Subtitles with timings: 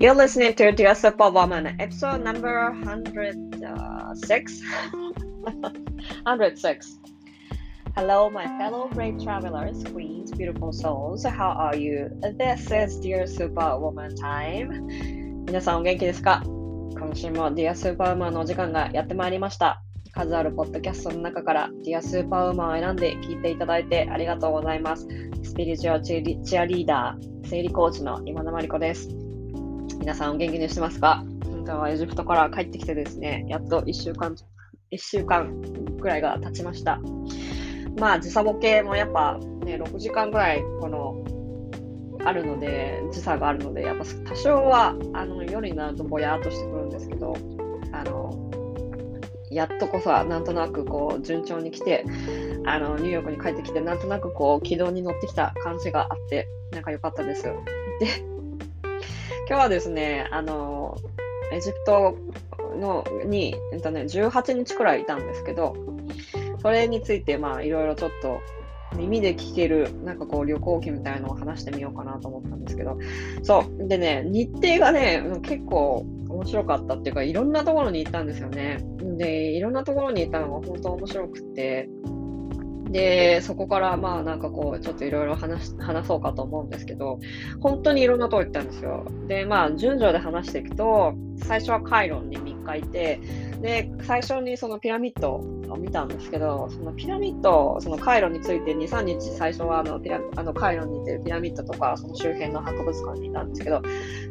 [0.00, 4.62] You're listening to Dear Superwoman, episode number 106.
[6.22, 6.98] 106.
[7.96, 11.24] Hello, my fellow brave travelers, queens, beautiful souls.
[11.24, 12.10] How are you?
[12.22, 14.86] This is Dear Superwoman time.
[15.46, 19.82] 皆さんお元気ですか今週も Dear Superwoman のお時間がやってまいりました。
[20.12, 25.08] 数あるポッドキャストの中から Dear Superwoman を選んで聞いていただいてありがとうございます。
[25.42, 29.27] スピリチュアルチェチアリーダー、生理コーチの今田真理子です。
[30.08, 31.22] 皆さんお元気にしてますか？
[31.44, 34.34] 本当はエジプトから帰ってきてですね、やっと1週間、
[34.90, 35.52] 1週間
[36.00, 36.98] くらいが経ちました。
[37.98, 41.22] まあ時差ボケもやっぱね、6時間ぐらいこの
[42.24, 47.36] あるので、時差があるので、やっぱ多少はあの夜になるとぼやっとしてくるんですけど、
[47.92, 48.50] あの、
[49.50, 52.06] やっとこそはなんとなくこう順調に来て、
[52.64, 57.42] あのニューヨークに帰ってきて、なんとなくこう軌道に乗ってきた感じがあって、なんか良かったです。
[57.42, 57.52] で、
[59.48, 60.94] 今日はですね、あの、
[61.50, 62.18] エジプト
[62.78, 65.74] のに、えっとね、18日くらいいたんですけど、
[66.60, 68.42] それについて、まあ、いろいろちょっと
[68.94, 72.98] 耳で聞ける、なんかこう、旅行記みたいのを話してみようかなと思ったんですけど、
[73.42, 73.88] そう。
[73.88, 78.84] でね、日程がね、結構面白かったっていうか、いろんなところに行ったんですよね。
[79.16, 81.88] で、いろんなところに行ったのが本当面白くて、
[82.90, 87.18] で、そこからまあなんかこう、ちょっといろいろ話話そうかと思うんですけど、
[87.60, 89.06] 本当にいろんなとこ行ったんですよ。
[89.26, 93.20] で、まあ順序で話していくと、最初はカイロンに3日いて、
[93.60, 103.82] で、最初にそのピラミッドを見たんですけど、そのピラミッド、そのカイロンについて2、3日最初はあのピラあのカイロンにいてるピラミッドとか、その周辺の博物館にいたんですけど、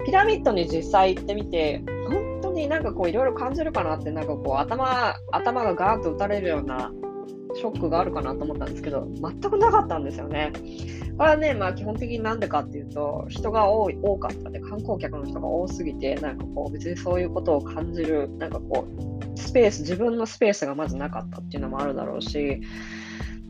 [0.05, 6.91] ピラミッドに実際行ってみて、本当になんかこういろいろ感じるかなって、なんかこう頭、頭がガーンと打たれるような
[7.57, 10.51] ショックがあるかなと思ったんですけど、全くなかったんですよね。
[11.17, 22.61] これはね、まあ基本的になんでかっていうと、人が多い多かったで、観光客の人が多すぎて、なんかこう別にそういうことを感じる、なんかこう、スペース、自分のスペースがまずなかったっていうのもあるだろうし、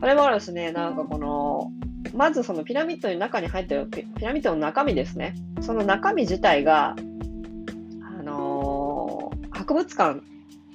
[0.00, 1.70] それもですね、なんかこの、
[2.14, 5.34] まずそのピラミッドの中に入ってるピラミッドの中身ですね。
[5.60, 6.96] その中身自体が、
[8.18, 8.98] あのー
[9.58, 10.20] 博物館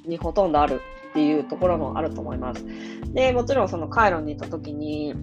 [0.05, 0.81] にほとんどある
[1.13, 2.65] っていうところもあると思います。
[3.13, 5.13] で、もちろんそのカイロに行った時に、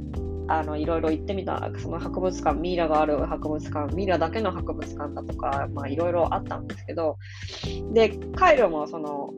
[0.47, 7.19] あのいろいろ行ってみた、その博物館、ミイラがある博物館、ミイラだけの博物館だとか、まあ、いろいろあったんですけど、
[7.93, 9.35] で、カイロもその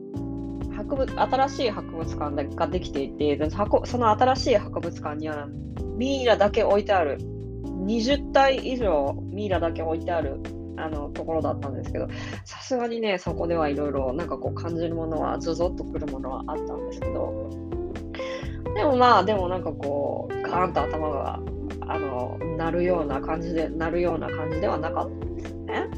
[0.75, 3.49] 博物新しい博物館ができていて、
[3.85, 5.47] その新しい博物館には
[5.97, 7.17] ミイラだけ置いてある、
[7.85, 10.39] 20体以上ミイラだけ置いてある
[10.77, 12.07] あのところだったんですけど、
[12.45, 17.49] さすがにね、そこではいろいろなんかこう感じるものは、ゾゾッとくるものはあったんですけど、
[18.75, 21.39] でもまあ、でもなんかこう、ガーンと頭が、
[21.81, 25.89] あの、鳴るような感じで、鳴るような感じではなかったんですよね。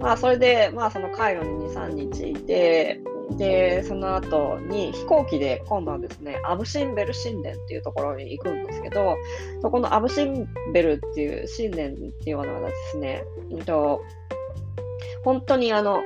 [0.00, 3.00] まあ、それで、まあ、そのカイロに2、3日いて、
[3.36, 9.16] で、その後に飛行機で今度はですね、アブシンベル神殿っていうところに行くんですけど、
[9.60, 14.02] そこのアブシンベルっていう神殿っていうのはですね、えっと、
[15.24, 16.00] 本当にあの、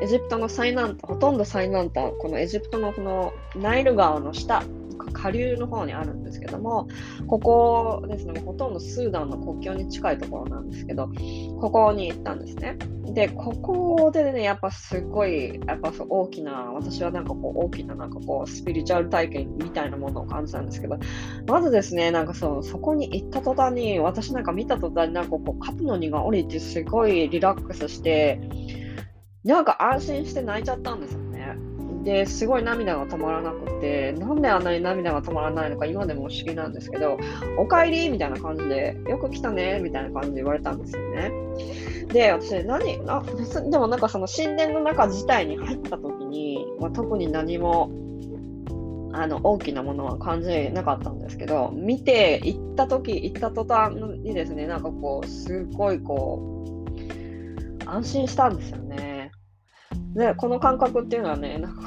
[0.00, 4.62] エジプトの最南端、ほとんど最南端、このエジプトのこのナイル川の下、
[5.10, 6.88] 下流の方にあるんですけども、
[7.26, 11.08] ここですね、ほとんどスーダンの国境に近いところなんですけど、
[11.60, 12.76] ここに行ったんですね。
[13.14, 20.98] で、ここでね、やっぱすごい、やっぱ大きな、私はなんかこう大きななんかこうスピリチュアル体験みたいなものを感じたんですけど、
[21.46, 28.40] まずですね、なんかそうそこに行った途端に、私なんか見た途端になんかこう肩の荷が下りてすごいリラックスして、
[29.44, 31.27] なんか安心して泣いちゃったんですよ。
[32.08, 37.18] で、すごい涙が止まらなくて、なんであんなに涙が止まらないのか今でも不思議なんですけど、
[37.58, 41.30] おかえりみたいな感じで、よく来たねみたいな感じで言われたんですよね。
[42.10, 43.22] で、私、何、あ
[43.70, 47.90] でもなんかその神殿の中自体に入った時に、まあ、特に何も、
[49.12, 56.64] あの大きなものは感じなかったんですけど、見て行った時、行った途端にですね、なんかこう、すごいこ
[57.84, 59.17] う、安心したんですよね。
[60.18, 61.82] で、この感覚っていうのはね、なんか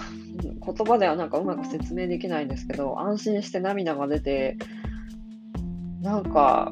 [0.66, 4.57] 言葉ではなんかうまく説明できないんですけど、安心して涙が出て、
[6.01, 6.72] なんか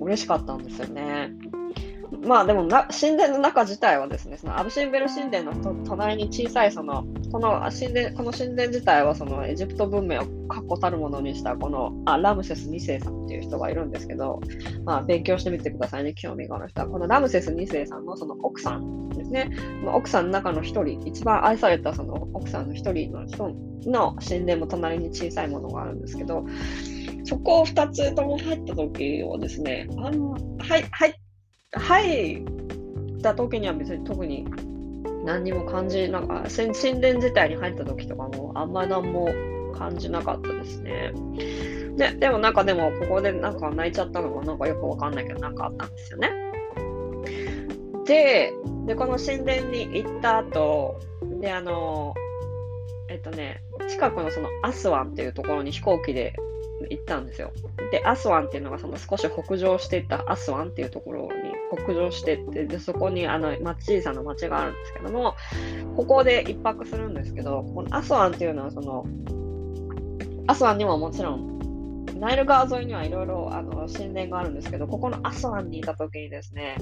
[0.00, 1.32] 嬉しかったんですよね。
[2.24, 14.40] まあでもな神殿の中自体はですね、そのアブシンベル神殿の隣に小さいその、この神殿この神殿自体はそのエジプト文明を確固たるものにしたこのあラムセス2世さんっていう人がいるんですけど、
[14.84, 16.88] まあ勉強してみてくださいね、興味がある人は。
[16.88, 19.50] このラムセス2世さんのその奥さんですね、
[19.86, 23.54] 奥さんの中の一人、一番愛されたその奥さんの一人の人
[23.86, 26.44] の神殿も隣に小さいものがあるんですけど、
[27.24, 31.06] そこを2つとも入った時はですね、あの、はい、は
[31.76, 32.44] い、はい、
[33.22, 34.46] た時には別に特に
[35.24, 39.28] 何にも感じ、なんか神殿自体に入った時とかもあんまり何も
[39.74, 41.12] 感じなかったですね。
[41.96, 46.30] で、でもなんかでもここでなんか泣いちゃったのもなんかよくわかんないけどなんかあったんですよね。
[48.06, 48.54] で、
[48.86, 50.98] で、この神殿に行った後、
[51.40, 52.14] で、あの、
[53.10, 56.34] えっとね、近くのそのアスワンっていうところに飛行機で
[56.90, 57.52] 行ったんですよ。
[57.90, 63.48] で、アスワンっていうのがその少し北上していったアスワンっていうところに北上してって、で、そこにあの
[63.80, 65.34] 小さな町があるんですけども、
[65.96, 69.06] ここで一泊するんですけど、このアスワンっていうのはその、
[70.46, 71.58] アスワンにももちろん
[72.18, 73.50] ナイル川沿いにはいろいろ
[73.92, 76.76] 神殿があるんですけど、ここのアスワンにいた時にですね、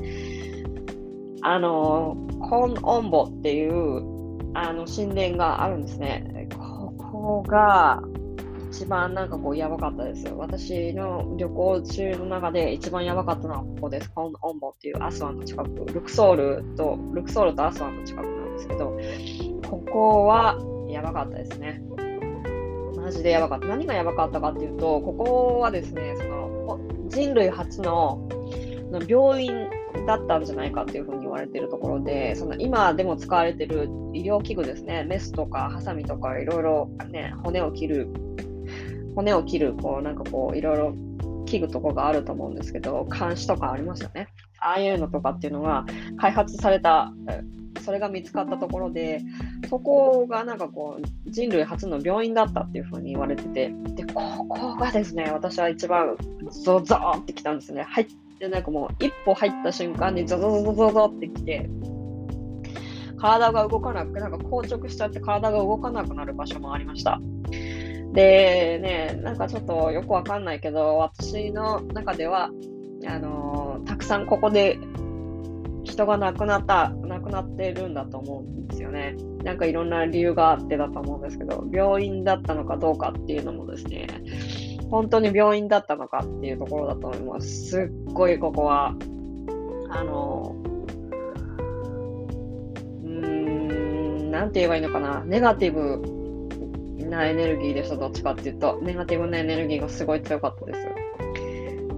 [1.43, 6.49] あの、コンオンボっていうあの神殿があるんですね。
[6.57, 8.03] ここが
[8.77, 10.37] 一番なんかこうやばかったですよ。
[10.37, 14.11] 私の旅行中の中で一番やばかったのはここです。
[14.11, 18.99] コンオンボっていうアスワンの近く、ルクソールと、ルクソールとアスワンの近くなんですけど、
[19.67, 20.59] ここは
[20.91, 21.83] やばかったですね。
[22.99, 23.67] マジでやばかった。
[23.67, 26.79] 何がやばかったかっていうと、ここはですね、その
[27.09, 28.29] 人類初の
[29.09, 29.71] 病院
[30.07, 38.09] だったんじゃないかっていうふうに言われてるところで、その今でも使われてる医療器具ですね、メスとかハサミとかいろいろね、骨を切る、
[39.17, 40.95] 骨を切る、こうなんかこういろいろ
[41.47, 44.29] 器具とかがあると思うんですけど、監視とかありますよね。
[44.61, 45.85] ああいうのとかっていうのが
[46.19, 47.13] 開発された、
[47.85, 49.21] それが見つかったところで、
[49.69, 56.17] そこがなんかこう人類初の病院だったっていうふうに言われてて、で、ここがですね、私は一番
[56.51, 57.83] ゾゾーってきたんですね。
[57.83, 58.07] 入っ
[58.39, 61.69] で、なんかもう一歩入った瞬間にゾゾゾゾゾゾってきて、
[63.19, 67.21] 体が動かなく、なんか硬直しちゃって体が動かなくなる場所もありました。
[68.17, 72.51] で、ね、なんかちょっとよくわかんないけど、私の中では、
[73.07, 74.79] あの、たくさんここで
[75.85, 79.17] 人が亡くなった、亡くなってるんだと思うんですよね。
[79.45, 84.07] なんかいろんな理由があってだと思うんですけど、病院だったのかどうかっていうのもですね、
[84.91, 87.67] 本当に病院だったのかっていうところだと思います。
[87.69, 88.95] すっごいここは、
[89.91, 90.57] あの、
[93.03, 96.16] うーん、なんて言えばいいのかな、ネガティブ
[97.11, 98.79] なエネルギーでした、どっちかっていうと。
[98.83, 100.87] ネガティブなエネルギーがすごい強かったです。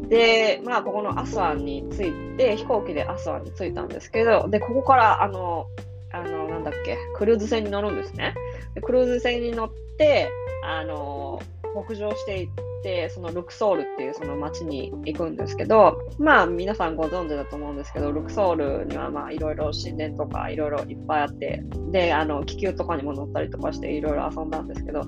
[0.08, 5.66] で、まあ、ここのアスワンに着いて、飛行機でアスワンに着いたんですけど、で、ここから、あの、
[6.12, 8.34] あの、なんだっけ、クルーズ船に乗るんですね。
[8.74, 10.30] でクルーズ船に乗って、
[10.64, 11.40] あの、
[11.84, 12.48] 北上していっ
[12.82, 25.06] て、そのルクソールっていうその町に行くんですけど、まあ皆さんご存知だと思うんですけど、ルクソールにはまあいろいろ神殿とかいろいろいっぱいあって、で、あの気球とかにも乗ったりとかしていろいろ遊んだんですけど、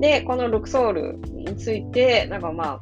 [0.00, 2.80] で、このルクソールについて、なんかまあ、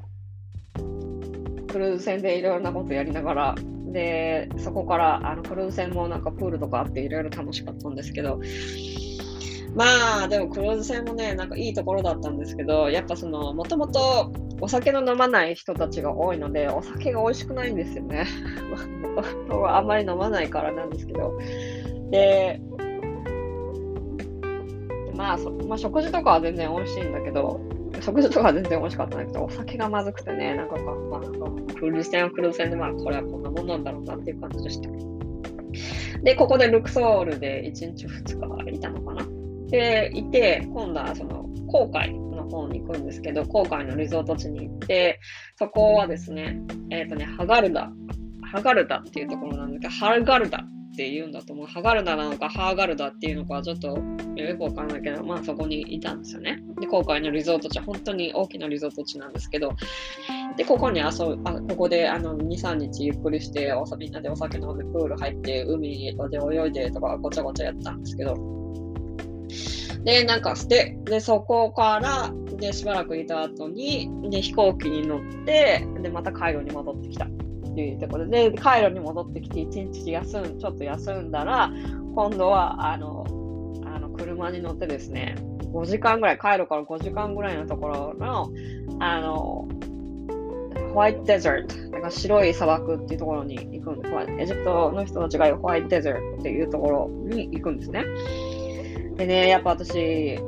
[1.72, 3.54] クルーズ船でいろいろなことやりながら、
[3.92, 8.40] で、そこからあのクルーズ船もなんかプールとかあっていろいろ楽しかったんですけど、
[9.74, 18.26] まあ、でもクローズ船もね、なんかいいところだったんですけど、やっぱその、もともとお酒の飲まない人たちが多いので、お酒が美味しくないんですよね。
[19.66, 21.38] あんまり飲まないからなんですけど。
[22.10, 22.60] で、
[25.14, 27.60] まあそ、まあ、食事とかは全然美味しいんだけど、
[28.00, 31.20] 食事とかは全然美味しかったんだけど、お酒がまずくてね、なんか、まあ、
[31.78, 34.90] クルーズ船はクルーズ船で、まあ、これはこんなもんなんだろうなっていう感じでした。
[36.22, 39.31] で、ここでルクソールで1日2日いたのかな。
[39.72, 45.18] でいて、今度はその航海の方に行くんですけど、航海のリゾート地に行って、
[45.56, 46.60] そこはですね、
[46.90, 47.90] えっ、ー、とね、ハガルダ、
[48.52, 51.66] ハガルダっていうところなんだけど、ハガルダって言うんだと思う。
[51.66, 53.88] ハガルダなのか、ハーガルダっていうのか、ちょっと
[54.36, 56.62] よくわかんないけど、まあそこにいたんですよね。
[56.78, 59.72] で、航海のリゾート地、本当に大きなリゾート地なんですけど、
[60.58, 68.61] で、ここに遊ぶ、あここで2、3日ゆっくりして、みんなでお酒飲んで、プール入って、海で泳いでとか、ごちゃごちゃやったんですけど、
[70.04, 77.26] で、なんか、で、でそこから、で、しばらくいた後に、で、飛行機に乗って、で、またカイロに戻ってきた。
[77.72, 81.70] っていうところで、カイロに戻ってきて、一日休ん、ちょっと休んだら、
[82.14, 83.24] 今度は、あの、
[83.84, 85.36] あの車に乗ってですね、
[85.72, 88.50] 5時間ぐらい、カイロから5時間ぐらいのところの、
[89.00, 89.68] あの、
[90.92, 94.14] ホワイトデザート、なんか白い砂漠っていうところに行くんです。
[94.38, 98.04] エジプトの人たちがホワイトデザートっていうところに行くんですね。
[99.16, 100.38] でね、やっぱ私、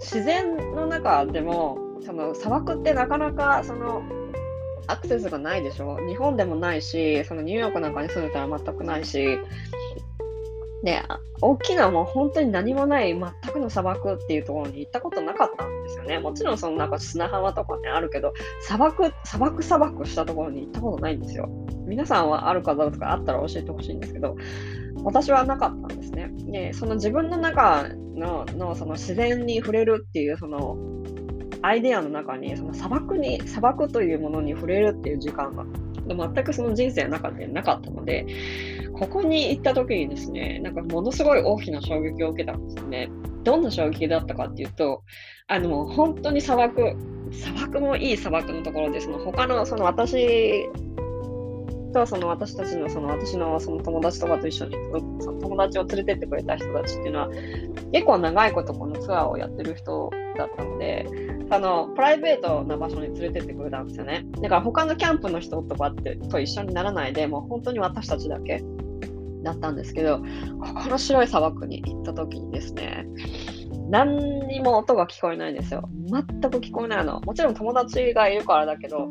[0.00, 4.02] 自然の中でも、その砂漠ってなかなかその
[4.86, 5.98] アクセスがないでしょ？
[6.08, 9.38] 日本でもないし、そのニューヨークなんかに住んでたら全くないし、
[10.82, 11.02] で、
[11.42, 13.20] 大きなもう本当に何もない全
[13.52, 16.18] くの砂漠っていうところに行ったことなかったんですよね。
[16.18, 21.48] もちろんそのなんか砂浜とかね、あるけど、砂漠、砂漠砂漠したところに行ったことないんですよ。
[21.86, 24.36] 皆さんはあるかどうかあったら教えてほしいんですけど、
[25.04, 26.30] 私はなかったんですね。
[26.50, 30.76] で、その自分の中ののその自然に触れるっていうその
[31.62, 35.64] アイデアの中にその砂漠に砂漠というものに触れるっていう時間が
[36.06, 38.26] 全くその人生の中でなかったので
[38.94, 43.10] ここに行った時にですねなんかものすごい大きな衝撃を受けたんですよね
[43.44, 45.02] どんな衝撃だったかっていうと
[45.48, 46.96] あの本当に砂漠
[47.32, 50.66] 砂漠もいい砂漠のところでその他のその私
[51.92, 54.76] とその私たちのその私のその友達とかと一緒に
[55.20, 57.28] その友達を連れてってくれた人たちっていうのは
[57.92, 61.06] 結構長いことこのツアーをやってる人だったので
[61.50, 64.24] あのプライベートな場所に連れてってくれたんですよね。
[64.40, 68.62] だから他のキャンプの人とかってと一緒にならないでもう本当に私たちだけ
[69.42, 73.06] だったんですけどこの白い砂漠に行った時にですね
[73.88, 75.88] 何にも音が聞こえないんですよ。
[76.06, 77.04] 全く聞こえない。
[77.04, 79.10] のもちろん友達がいるからだけど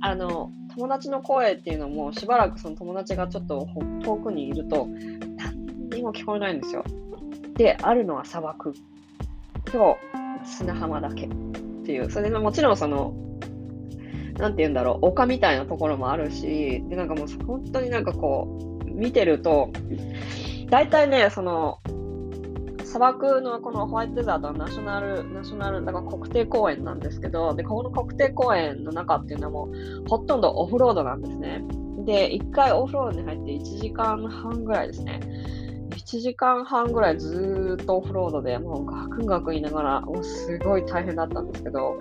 [0.00, 3.68] あの友達の声っていうのもしばらくその友達がちょっと
[4.02, 4.88] 遠くにいると
[5.36, 6.84] 何にも聞こえないんですよ。
[7.56, 8.74] で、あるのは砂漠
[9.66, 9.98] と
[10.44, 11.28] 砂浜だけっ
[11.84, 13.14] ていう、それでもちろんその、
[14.38, 19.70] なんて言うんだろう、丘みたいなところもあるし、で、なんかもう本当になんかこう、見てると、
[20.70, 21.78] 大体ね、その、
[22.92, 31.64] 砂漠のこのホワイトデザートはナショナル、ナショナル、だから国定公園なんですけど、で、ここの国定公園の中っていうのはもうほとんどオフロードなんですね。
[32.04, 35.20] で、1回オフロードに入って1時間半ぐらいですね。
[35.92, 41.98] 1時間半ぐらいずっとオフロードでもうガクンガクン言いながら、もうすごい大変だったんですけど、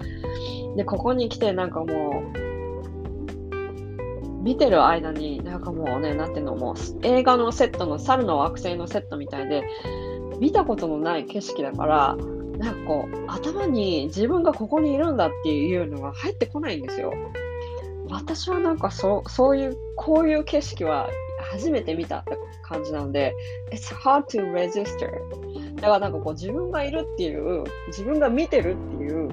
[0.76, 2.52] で、ここに来てなんかもう、
[4.44, 9.64] 見てる間に、なんかもうね、なんていうの、もう映画のセットの猿の惑星のセットみたいで、
[10.42, 12.16] 見たことのない景色だから、
[12.58, 17.14] なんかこう、頭に自分がここにいるんだっていうのが入ってこないんですよ。
[18.10, 21.08] 私はなんかそそういう、こういう景色は
[21.52, 23.36] 初めて見たって感じなので、
[23.72, 25.12] It's hard to register.
[25.76, 29.30] だからなんかこう自分がいるっていう、自分が見てるっていう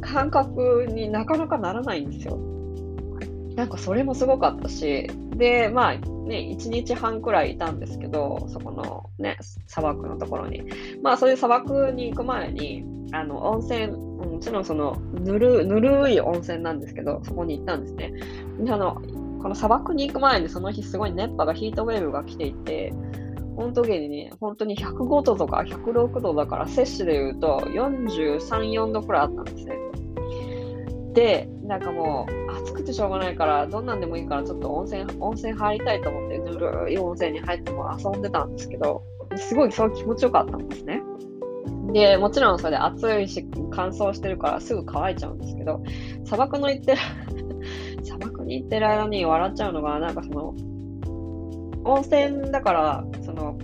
[0.00, 2.53] 感覚になかなかならないんですよ。
[3.56, 10.62] なんかそれもすごかったし、で、まあね、1日半くらいいたんですけど、そこのね、砂漠のところに。
[11.02, 18.12] まあそういう砂漠に行く前に、あの温泉、もちろんそのぬるぬるい温泉なんですけど、そこに行ったんですね。
[18.60, 19.00] であの
[19.40, 22.92] この砂漠に行く前にその日すごい熱波がヒートウェーブが来ていて、
[23.56, 28.38] 本当にね、本当に105度とか106度だから、摂氏で言うと43、
[28.70, 29.76] 4度くらいあったんですね。
[31.14, 39.02] で、なんかもう暑くてしょうがないから、どんなんでもいいからちょっと温泉、温泉入りたいと思って、ぬるい温泉に入っても遊んでたんですけど、
[39.36, 41.02] すごいそう気持ちよかったんですね。
[41.92, 45.82] で、もちろんそれで暑いし、乾燥してるからすぐ乾いちゃうんですけど、
[46.24, 46.98] 砂漠の行ってる
[48.02, 50.54] 砂漠に行ってる間に笑っちゃうのが、なんかその、
[51.84, 53.56] 温泉だから、その、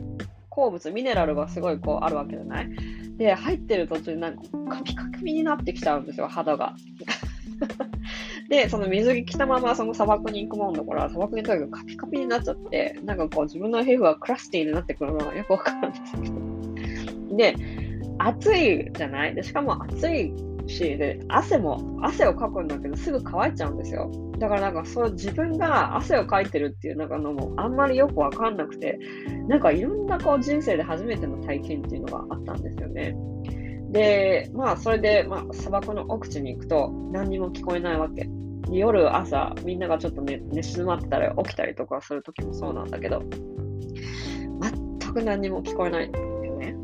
[0.50, 2.69] 鉱物、ミネラルがすごいこうあるわけじゃない？
[3.16, 4.42] で、入ってる途中になんか
[4.76, 6.75] カピカピになってきちゃうんですよ、肌が。
[8.49, 17.37] で、その水着着たままその砂漠に行くもんだから、砂漠にとにかくカピカピになっちゃって、なんかこう自分の皮膚がクラスティーになってくるのがよくわかるんですけど。
[17.37, 17.54] で、
[18.19, 19.35] 暑いじゃない？
[19.35, 20.35] で、しかも暑い
[20.66, 24.11] し、で、汗も、汗をかくんだけど、すぐ乾いちゃうんですよ。
[24.38, 28.99] だからなんか、そう自分が汗をかいてるっていうなんかのも、あんまりよくわかんなくて、
[29.49, 33.14] なんかいろんなこう人生で初めての体験っていうのがあったんですよね。
[33.90, 38.28] で、まあ、それで、まあ、砂漠の奥地に行くと、何にも聞こえないわけ。
[38.70, 43.23] 夜、朝、みんながちょっと寝寝静まってたり起きたりとかするときもそうなんだけど、
[44.61, 46.76] 全く何にも聞こえないんですよね。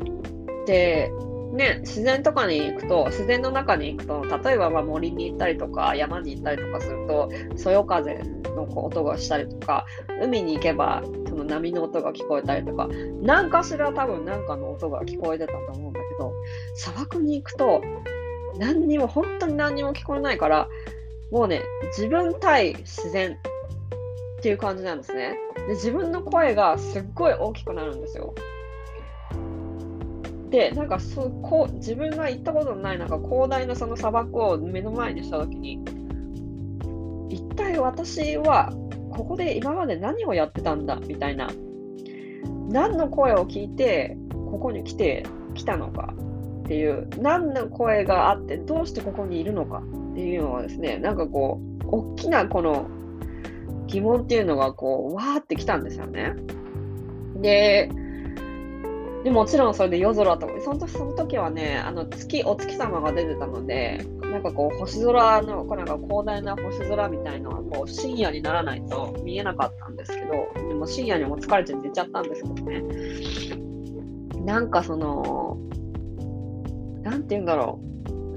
[0.65, 1.11] で、
[1.53, 8.15] ね、自然とかに行くと、自然の中に行くと、例えばま森に行ったりとか、山に行ったりとかすると、そよ風
[8.55, 9.85] の音がしたりとか、
[10.21, 12.89] 海に行けば、その波の音が聞こえたりとか、
[13.21, 15.96] 何かしら多分何かの音が聞こえてたと思うん
[16.77, 17.81] 砂漠に行くと、
[18.57, 20.69] 何にも、本当に何にも聞こえないから、
[21.31, 21.61] もうね、
[21.97, 23.37] 自分対自然
[24.37, 25.35] っていう感じなんですね。
[25.67, 28.33] で自分の声がすっごい大きくなるんですよ。
[30.49, 35.83] で、なんかそこう自分が行ったことのないなんか広大なその砂漠を目の前にしたときに、
[37.29, 38.71] 一体私は
[39.11, 41.49] ここで今まで何をやってたんだみたいな、
[42.69, 46.13] 何の声を聞いてここに来て来たのか
[46.67, 49.81] っていう、何の声があってどうしてここにいるのか
[50.11, 52.87] っていうのはですね、なんかこう、大きなこの
[53.85, 56.35] 疑問っていうのがこう、わーってきたんですよね。
[57.37, 57.89] で、
[59.23, 72.83] でもちろんそれで夜空とか、その時その時はね、あの月、お月様が出てたので、なんかこう星空の、こうなんか広大な星空みたいのはこう深夜にならないと見えなかったんですけど、でも深夜にも疲れて寝ちゃったんですけどね。
[74.43, 75.57] なんかその、
[77.09, 77.79] 何て言うんだろ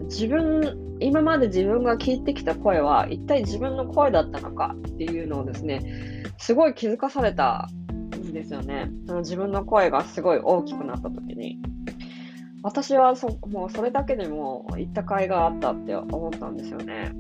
[0.01, 0.05] う。
[0.05, 5.83] 自分、今まで自分が聞いてきた声は一体自分の声だったのかっていうのをですね、
[6.39, 7.69] すごい気づかされた
[8.17, 8.91] んですよね。
[9.07, 11.59] その自分の声がすごい大きくなった時に。
[12.63, 17.13] 私はそもうそれだけでも行った甲斐があったって思ったんですよね。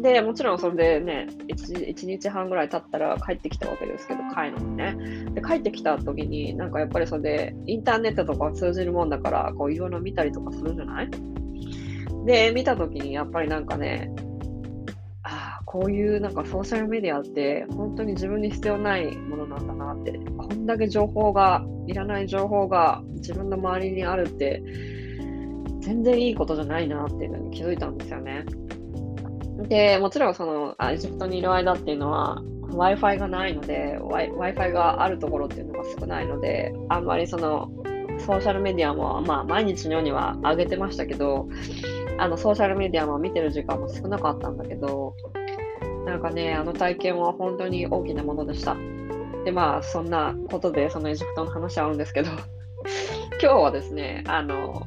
[0.00, 4.96] で、もちろんそれでね1、1日半ぐらい経ったら帰ってきたわけですけど、帰るのね。
[5.34, 11.10] で、帰ってきた時に、なんかやっぱりそれで、インターネットとか通じるもんだから、こういろいろ見たりとかするじゃない？
[12.26, 14.10] で、見た時にやっぱりなんかね、
[15.22, 24.62] ああ、こういうなんかソーシャルメディアって本当に自分に必要ないものなんだなって、こんだけ情報が、いらない情報が自分の周りにあるって、
[25.80, 28.44] 全然いいことじゃないなっていうのに気づいたんですよね。
[29.58, 37.68] で、もちろんその、エジプトにいる間っていうのは、Wi-Fi がないので、Wi-Fi があるところっていうのが少ないので、あんまりその、
[38.20, 41.48] ソーシャルメディアも、まあ、毎日のようには上げてましたけど、
[42.18, 45.14] あの、ソーシャルメディアも見てる時間も少なかったんだけど、
[46.04, 48.76] なんかね、あの体験は本当に大きなものでした。
[49.44, 52.30] で、まあ、そんなことで、そのエジプトの話はあるんですけど、
[53.42, 54.82] 今日はですね、あの、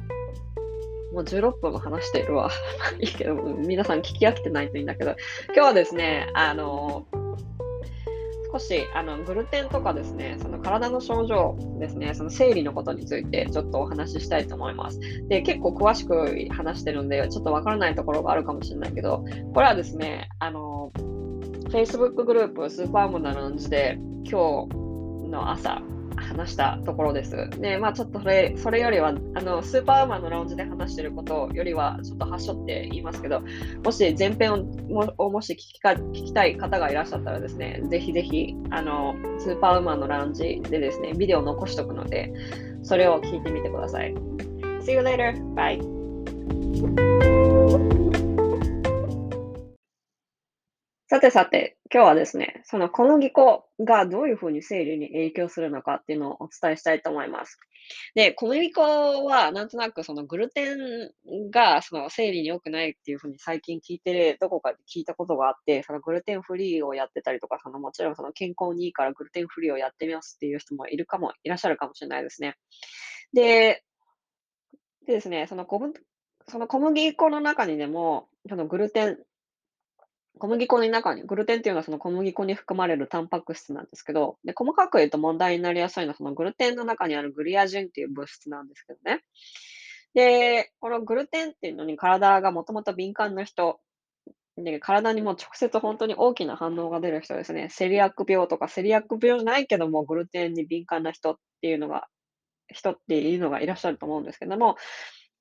[1.12, 2.50] もう16分も話しているわ。
[3.00, 5.14] いいけど、皆さん聞き飽きてないといいんだけど、
[5.48, 7.06] 今日はですね、あの、
[8.52, 15.00] 少しあのグルテンとかですね、その体の症状ですね、その生理のことについてちょっとお話ししたいと思います。
[15.28, 20.92] で、結構詳しく話してるんで、ちょっとわからないところがあるかもしれないけど、これはですね、あの、
[21.70, 23.98] Facebook グループスーパーモナランジで
[24.30, 25.80] 今日の朝、
[26.22, 27.50] 話したところです。
[27.60, 33.42] で、まあちょっとそれ、それよりは、あの、スーパーウーマンのラウンジで話してることよりは、ちょっと端折って言いますけど、
[33.84, 42.32] もし前編をもをもし聞きか聞きたい方がいらっしゃったらですね、ぜひぜひ、あの、スーパーウーマンのラウンジでですね、ビデオを残しとくので、
[42.82, 44.14] それを聞いてみてください。
[44.82, 45.34] See you later.
[45.54, 47.11] Bye.
[51.12, 57.58] さてさて、今日はですね、その小麦粉がどういうふうに生理に影響するのかっていうのをお伝えしたいと思います。
[58.14, 58.80] で、小麦粉
[59.26, 72.56] はなんとなくそのグルテンがその生理に良くないっていうふうに最近聞いて、どこかで聞いたことがあって、そのグルテンフリーをやってたりとか、そのもちろんその健康にいいからグルテンフリーをやってみますっていう人もいるかも、いらっしゃるかもしれないですね。
[73.34, 73.82] で、
[75.06, 75.78] でですね、その小
[76.48, 79.18] その小麦粉の中にでも、そのグルテン
[80.38, 89.22] 小麦粉の中に、グルテンっていうのはその小麦粉に含まれるタンパク質なんですけど、で、細かく言うと問題になりやすいのはそのグルテンの中にあるグリアジンっていう物質なんですけどね。
[90.14, 93.80] で、このグルテンっていうのに体がもともと敏感な人、
[94.56, 97.68] で、体にも直接本当に大きな反応が出る人ですね。
[97.70, 102.08] セリアック病とか、セリアック病じゃないけども、グルテンに敏感な人っていうのが、
[102.68, 104.76] 人っていうのがいらっしゃると思うんですけども、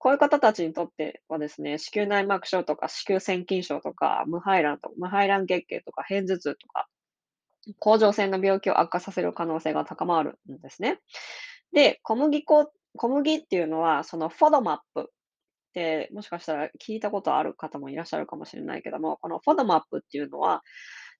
[0.02, 6.88] こういう方たちにとってはですね、子宮内膜症とか子宮腺筋症とか、無排卵と、無排卵月経とか、片頭痛とか、
[7.78, 11.00] 甲状腺の病気を悪化させる可能性が高まるんですね。
[11.72, 15.06] で、小麦粉、小麦っていうのは、そのフォドマップっ
[15.76, 20.64] て、もしかしたら聞いたことある方もいらっしゃるかもしれないけども、このフォドマップっていうのは、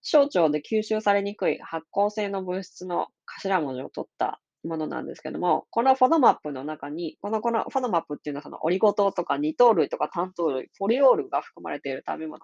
[0.02, 12.42] 小腸で吸収されにくい発酵性の物質の頭文字を取ったものなんですけども、このフォドマップの中に、このこのフォドマップっていうのはそのオリゴ糖とか二糖類とか単糖類、ポリオールが含まれている食べ物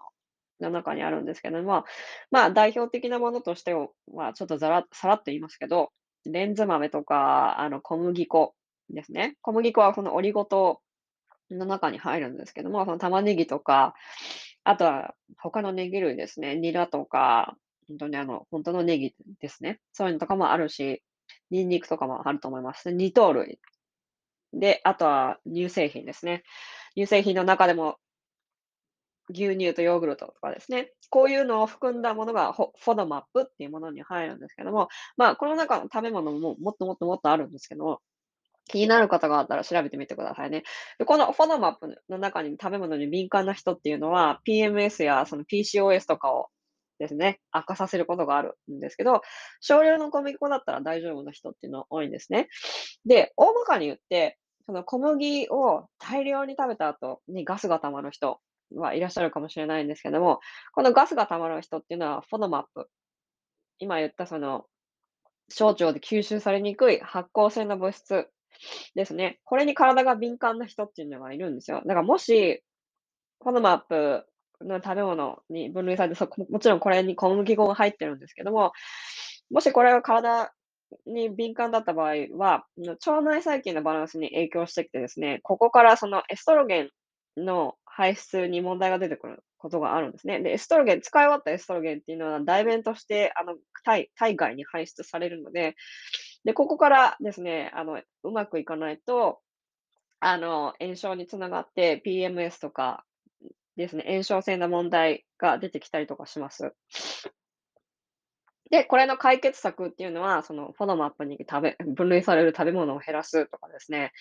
[0.59, 1.85] の中にあるんですけども、
[2.31, 5.91] まあ代表的なものとしては、ちょっとざらさらっと言いますけど、
[6.25, 8.53] レンズ豆とか、あの小麦粉
[8.89, 9.35] ですね。
[9.41, 10.81] 小麦粉はこのオリゴ糖
[11.51, 13.93] の中に入るんですけども、その玉ねぎとか、
[14.63, 16.55] あとは他のネギ類ですね。
[16.55, 17.55] ニラとか、
[17.87, 19.79] 本当にあの、本当のネギですね。
[19.93, 21.03] そういうのとかもあるし、
[21.51, 22.91] ニンニクとかもあると思います。
[22.91, 23.59] 二糖類。
[24.53, 26.43] で、あとは乳製品ですね。
[26.95, 27.97] 乳製品の中でも
[29.29, 30.91] 牛乳とヨーグルトとかですね。
[31.09, 37.99] こういうのを含んだものがフォドマップっていうものに入るんですけども、まあ、この中の食べ物ももっともっともっとあるんですけども、
[38.69, 40.63] 気になる方があったら調べてみてくださいね。
[41.05, 46.47] このフォドマップの中に食べ物に敏感な人っていうのは、PMS やその PCOS とかを
[46.99, 49.21] ですね、悪化させることがあるんですけど、
[49.61, 52.47] 少量の小麦粉だったら大丈夫な人っていうのは多いんですね。
[53.05, 58.39] で、大まかに言って、その小麦を大量に食べた後にガスが溜まる人
[58.75, 60.39] はいらっしゃるかもしれないんですけども、
[60.73, 62.89] このガスが溜まる人っていうのはフォドマップ。
[63.79, 64.65] 今言ったその、
[65.49, 68.27] 小腸で吸収されにくい発酵性の物質
[68.95, 69.39] ですね。
[69.45, 71.81] これに体が敏感な人っていうのがいるんですよ。
[71.85, 72.63] だからもし、
[73.41, 74.25] フォドマップ
[74.61, 78.71] の食べ物に分類されて、そもちろんこれに小麦粉が入ってるんですけども、
[79.51, 80.53] もしこれが体
[81.05, 86.89] に敏感だった場合は、腸内細菌のバランスに影響してきてですね、ここからそのエストロゲン
[87.37, 90.41] の排出に問題が出てくることがあるんですね。
[90.41, 95.75] で、エストロゲン、使い終わったエストロゲンっていうのは代弁として、あの、体、体外に排出されるので、
[96.45, 99.39] で、ここからですね、あの、うまくいかないと、
[100.19, 103.03] あの、炎症につながって PMS とか
[103.77, 106.73] ですね、炎症性の問題が出てきたりとかします。
[108.69, 114.11] で、これの解決策っていうのは、そのフォドマップに食べ分類される食べ物を減らすとかですね。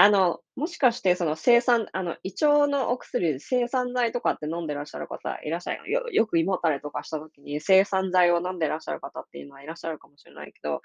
[0.00, 10.82] あの、もしかしてその生産あの、胃腸のお薬生産剤とかって飲んでらっしゃる方いらっしゃるよよく胃もたれとかした時に生産剤を飲んでらっしゃる方っていうのはいらっしゃるかもしれないけど、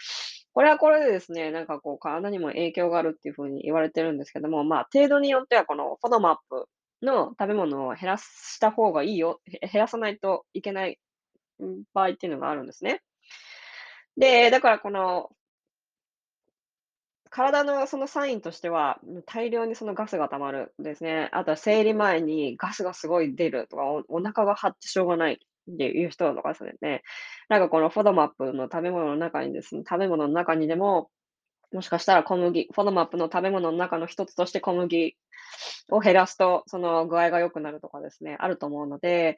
[0.52, 6.68] これはこれでですね、なんかこう体にも影響があるっていう風に言われてるんですけども、まあ、程度によってはこのフォドマップ
[7.04, 11.00] の食べ物を減らした方がいいよ、減らさないといけない
[11.94, 13.02] 場合っていうのがあるんですね。
[14.18, 15.30] で、だからこの、
[17.30, 21.30] 体のそのサインとしては、大量にそのガスが溜まるですね。
[21.34, 27.02] あとは生理前にガスがすごい出るとか、おお腹が張ってしょうがないっていう人とかですね。
[27.50, 31.10] なんかこのフォドマップの食べ物の中にですね、食べ物の中にでも、
[31.74, 35.18] もしかしたら小麦、フォドマップの食べ物の中の一つとして小麦
[35.92, 39.36] を減らすと、その具合が良くなるとかですね、あると思うので、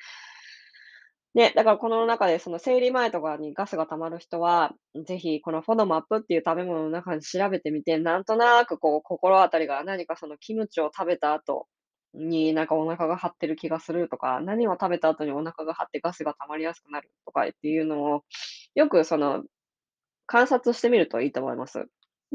[1.34, 4.71] ね、だからこの中でその生理前とかにガスが溜まる人は、
[5.06, 11.67] ぜひこのフォドマップっていう食べ物の中に調べてみて、なんとなくこう心当たりが何かそのキムチを食べた後
[12.13, 18.21] になんかお腹が張ってる気がするとか、何を食べた後にお腹が張ってガスが溜まりやすくなるとかっていうのを、
[18.75, 19.43] よくその
[20.28, 21.86] 観察してみるといいと思います。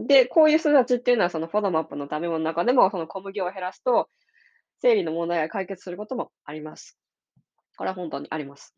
[0.07, 4.09] で、こういう人たちっていうのはそのフォドマップの食べ物の中でもその小麦を減らすと、
[4.81, 6.99] 生理の問題が解決することもあります。
[7.77, 8.75] これは本当にあります。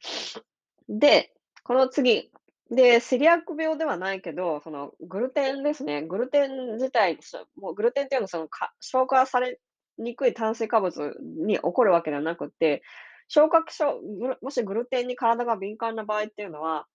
[0.89, 1.33] で、
[1.65, 2.31] この次。
[2.71, 6.03] で、セリアック病ではないけど、そのグルテンですね。
[6.03, 7.19] グルテン自体、
[7.57, 9.61] もうグルテンっていうのはそのか消化され
[9.99, 11.15] にくい炭水化物
[11.47, 12.83] に起こるわけではなくて、
[13.29, 14.01] 消化器症、
[14.41, 16.87] もしグルテンに体が敏感な場合っていうのは、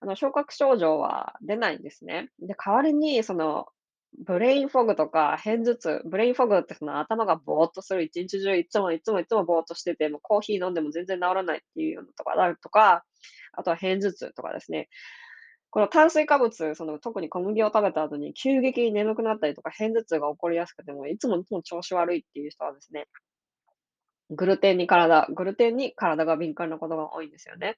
[0.00, 2.30] あの消化器症状は出ないんですね。
[2.40, 3.66] で、代わりにその
[4.18, 13.04] ブレインフォグとか片頭痛、ブレインフォグってその頭がぼーっとする、一日中いつもいつもいつもぼーっとしてて、もうコーヒー飲んでも全然治らないっていうようなとかあるとか、
[13.52, 14.88] あとは片頭痛とかですね。
[15.70, 23.08] この炭水化物、その特に小麦を食べた後に急激に眠くなったりとか、片頭痛が起こりやすくても、いつもいつも調子悪いっていう人はですね、
[24.30, 27.76] グルテンに体、グルテンに体が敏感なことが多いんですよね。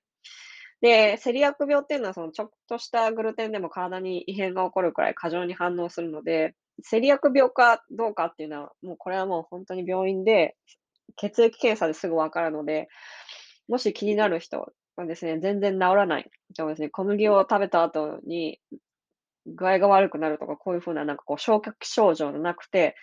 [0.80, 10.56] で、セリアック病っていうのは、そのちょっとしたグルテンでも体に異変が起こるくらい過剰に反応するので、セリアック病かどうかっていうのは、もうこれはもう本当に病院で
[11.16, 12.88] 血液検査ですぐわかるので、
[13.68, 18.60] もし気になる人はですね、全然治らない人はですね、小麦を食べた後に
[19.46, 22.96] 具合が悪くなるとか、こういう風ななんかこう消化器症状じゃなくて、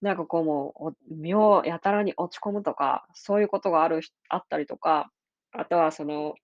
[0.00, 5.10] なんかこうもう、妙やたらに落ち込むとか、そういうことがあるあったりとか、
[5.52, 6.34] あとはその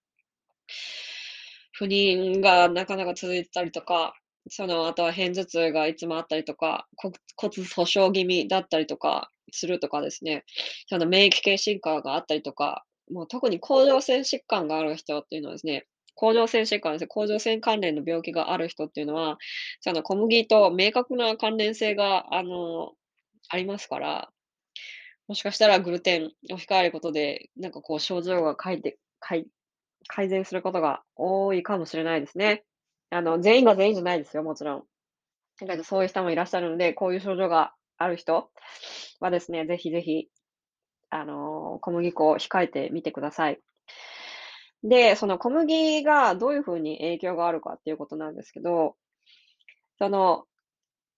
[1.72, 4.14] 不妊がなかなか続いてたりとか、
[4.48, 10.44] その、あとは片頭痛がいつもあったりとか、骨粗鬆気味だったりとかするとかですね、
[10.88, 19.38] その免疫系進化があったりとか、もう特に甲状腺疾患がある人っていうのはですね、甲状腺疾患ですね、甲状腺関連の病気がある人っていうのは、
[19.80, 22.92] その小麦と明確な関連性が、あの、
[23.48, 24.30] ありますから、
[25.26, 28.98] もしかしたらグルテンを控えることで、なんかこう症状が改て
[30.08, 32.64] 改善することが多いかもしれないですね。
[33.10, 34.84] あの、全員が全員じゃないですよ、もちろん。
[35.60, 38.50] だけどそういう人もいらっしゃるので、こういう症状がある人
[39.20, 40.28] はですね、ぜひぜひ、
[41.10, 43.60] あの、小麦粉を控えてみてください。
[44.82, 48.96] で、その小麦がどういうふうに影響があるかっていうことなんですけど、
[49.98, 50.44] その、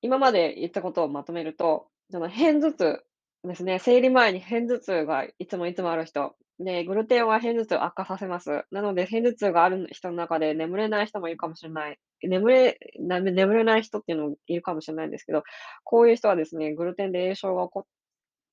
[0.03, 3.05] 今まで言ったことをまとめると、その片頭痛
[3.45, 8.65] ですね、生理前に片頭痛がいつもいつもある人、で、グルテンは片頭痛を悪化させます。
[8.71, 11.99] なので、片頭痛がある人の中で眠れない人もいるかもしれない。
[12.23, 15.43] 眠れ、眠れない人っていうのもいるかもしれないんですけど、
[15.85, 17.85] こういう人はですね、グルテンで炎症が起こっ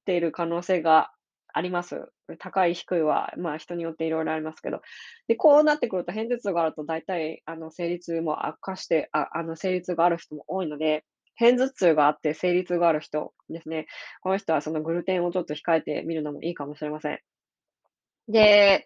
[0.06, 1.12] ている可能性が
[1.54, 2.10] あります。
[2.40, 4.82] 高い、低いは、まあ人によっていろいろありますけど。
[5.30, 11.06] で、こうなってくると、片頭痛があると大体、あの、生理痛も悪化して、ああの、生理痛がある人も多いので、
[11.40, 13.88] 片頭痛があって生理痛がある人ですね。
[14.22, 17.20] この人はそのグルテンをちょっと控えてみるのもいいかもしれません。
[18.28, 18.86] で、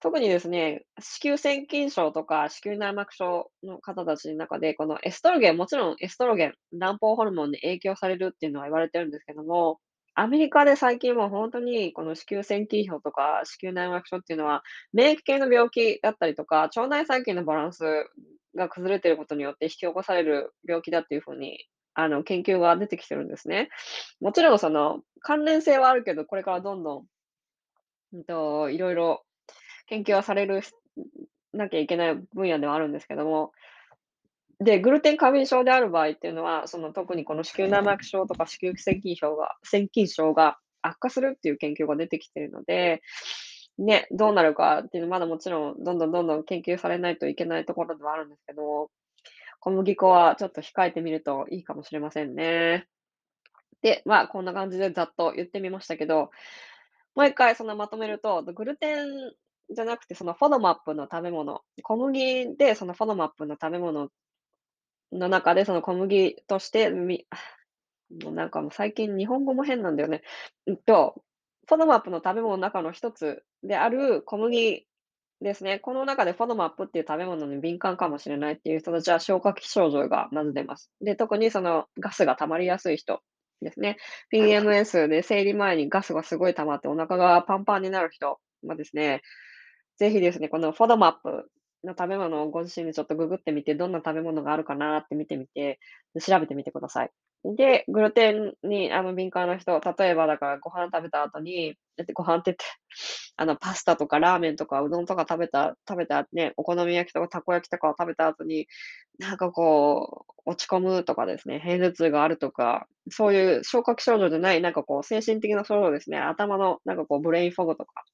[0.00, 9.80] 特にですね、子宮腺筋症とか子宮内膜症の方たちの中で、このエストロゲン、もちろんエストロゲン、卵胞ホルモンに影響されるっていうのは言われてるんですけども、
[10.14, 17.84] アメリカで最近は本当にこの子宮腺筋症とか子宮内膜症っていうのは、免疫系の病気だったりとか、腸内細菌のバランス
[18.54, 23.68] が崩れていることによって引き起こされる病気だっていうふうに、あの、研究が出てきてるんですね。
[24.20, 27.06] もちろんその関連性はあるけど、これからどんどん、
[28.12, 29.24] うんと、いろいろ
[29.86, 30.62] 研究はされる
[31.52, 33.52] なきゃいけない分野ではあるんですけども、
[34.60, 43.02] で、グルテン過敏症である場合っていうのは、その特にこの子宮内膜症とか子宮腺筋症が腺筋症が悪化するっていう研究が出てきてるので、
[43.78, 48.90] ね、どうなるかっていうのはまだもちろんどんどんどんどん研究されないといけないところではあるんですけど、
[49.60, 52.86] 小麦粉はちょっと控えてみるといいかもしれませんね。
[53.82, 56.30] で、まあ、こんな感じでざっと言ってみましたけど、
[57.18, 59.32] もう一回そのまとめると、グルテン
[59.74, 64.08] じゃなくてそのフォドマップの食べ物、小麦でそのフォドマップの食べ物
[65.10, 67.26] の中でその小麦としてみ
[68.22, 70.22] もうなんかもう最近日本語も変なんだよね。
[70.68, 71.24] うんと、
[71.66, 74.86] フォドマップの食べ物の中の一つである小麦
[75.40, 75.80] ですね。
[75.80, 80.92] この中でフォドマップっていう食べ物に敏感かもしれないっていう人たちは消化器症状がまず出ます。
[81.00, 83.22] で、特にそのガスが溜まりやすい人
[83.62, 83.96] ですね。
[84.32, 89.22] PMS で生理前にガスがすごい溜まってお腹がパンパンになる人はですね、
[89.98, 91.50] ぜひですね、このフォドマップ
[91.84, 95.80] の食べ物をご自身でちょっとググってみて、どんな食べ物があるかなって見てみて、
[96.20, 97.10] 調べてみてください。
[97.44, 102.64] で、グルテンにあの敏感な人、例えばだからご飯食べた後に、だってご飯って言って、
[103.36, 108.66] あのパスタとかラーメンとかうどんとか食べた、食べたね、お好み焼きとかたこ焼きとかを食べた後に、
[109.18, 118.04] なんかこう、落ち込むとかですね、片頭痛があるとか、そういう消化器症状じゃない、なんかこう精神的な症状ですね、頭のなんかこうブレインフォグとか、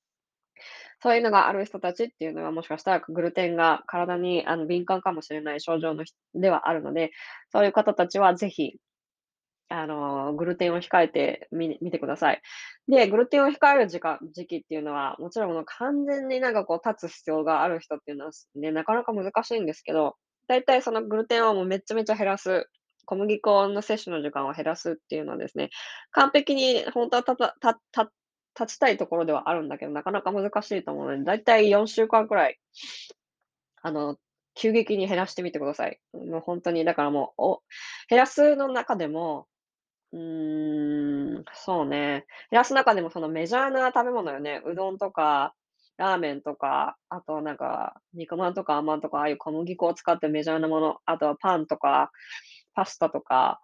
[1.03, 7.11] そういうのがある人たちっていうのは、もしかしたらグルテンが体にあの敏感かもしれない症状のではあるので、
[7.53, 8.77] そういう方たちはぜひ、
[9.69, 12.43] あの、グルテンを控えてみみてください。
[12.89, 20.17] で、グルテンを控える時間時期っていうのは、もちろんもう完全になんかこう断つ必要がある人っていうのはね、なかなか難しいんですけど、
[20.49, 22.69] だいたいそのグルテンをもうめちゃめちゃ減らす、
[23.07, 25.71] 小麦粉の摂取の時間を減らすっていうのはですね、
[26.13, 28.13] 完璧に本当はたたたた
[28.59, 32.59] 立ちたいところではあるんだけど、なかなか難しいと思うので、だいたい4週間くらい、
[33.83, 34.17] あの、
[34.55, 36.01] 急激に減らしてみてください。
[36.13, 37.63] もう本当に、だからもう、お
[38.09, 39.47] 減らすの中でも、
[40.15, 44.63] うーん、そうね、減らす中でもそのメジャーな食べ物よね。
[44.67, 45.55] うどんとか、
[45.97, 52.13] ラーメンとか、あとはなんか、肉まんとかあんまんとか、ああいう小麦粉を使ってメジャーなもの、あとはパンとか、
[52.75, 53.61] パスタとか、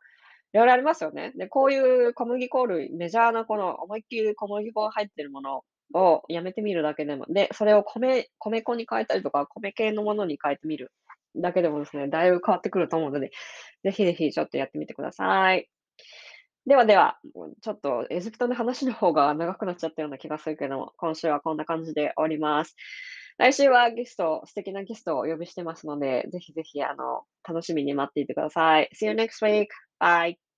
[0.53, 1.33] いろいろありますよね。
[1.37, 5.63] で、こういう小麦粉類、メジャーなこの思いっきり小麦粉が入ってるもの
[5.95, 10.93] をやめてみるだけでも、で、それを米米粉に変えたりとか、米系のものに変えてみる
[11.37, 13.31] だけでもですね、だいぶ変わってくると思うので、
[13.85, 15.69] ぜひぜひちょっとやってみてください。
[16.71, 17.19] ではでは、
[17.63, 22.77] ちょっとエジプトの話の方が長くなっちゃったような気がするけども、今週はこんな感じで終わります。
[23.39, 28.89] 来週はゲスト素敵なゲストをお呼びしてますので、ぜひぜひ、あの、楽しみに待っていてください。
[28.95, 29.67] See you next week.
[29.99, 30.50] Bye.